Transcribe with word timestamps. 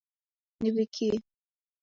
Niwikie 0.61 1.09